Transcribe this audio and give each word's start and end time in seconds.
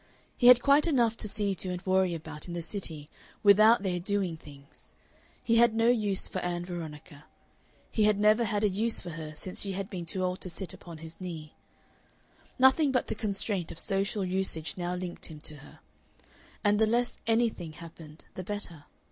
He 0.35 0.47
had 0.47 0.63
quite 0.63 0.87
enough 0.87 1.15
to 1.17 1.27
see 1.29 1.53
to 1.53 1.69
and 1.69 1.85
worry 1.85 2.15
about 2.15 2.47
in 2.47 2.55
the 2.55 2.63
City 2.63 3.07
without 3.43 3.83
their 3.83 3.99
doing 3.99 4.35
things. 4.35 4.95
He 5.43 5.57
had 5.57 5.75
no 5.75 5.89
use 5.89 6.27
for 6.27 6.39
Ann 6.39 6.65
Veronica; 6.65 7.25
he 7.91 8.05
had 8.05 8.19
never 8.19 8.45
had 8.45 8.63
a 8.63 8.67
use 8.67 8.99
for 8.99 9.11
her 9.11 9.35
since 9.35 9.61
she 9.61 9.73
had 9.73 9.91
been 9.91 10.07
too 10.07 10.23
old 10.23 10.41
to 10.41 10.49
sit 10.49 10.73
upon 10.73 10.97
his 10.97 11.21
knee. 11.21 11.53
Nothing 12.57 12.91
but 12.91 13.05
the 13.09 13.13
constraint 13.13 13.69
of 13.71 13.77
social 13.77 14.25
usage 14.25 14.73
now 14.75 14.95
linked 14.95 15.27
him 15.27 15.39
to 15.41 15.57
her. 15.57 15.81
And 16.63 16.79
the 16.79 16.87
less 16.87 17.19
"anything" 17.27 17.73
happened 17.73 18.25
the 18.33 18.43
better. 18.43 18.85